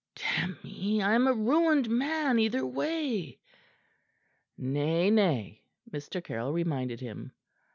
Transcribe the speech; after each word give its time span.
Damn 0.15 0.57
me! 0.63 0.99
I'm 0.99 1.27
a 1.27 1.33
ruined 1.35 1.87
man 1.87 2.39
either 2.39 2.65
way." 2.65 3.37
"Nay, 4.57 5.11
nay," 5.11 5.61
Mr. 5.91 6.23
Caryll 6.23 6.51
reminded 6.53 7.01
him. 7.01 7.33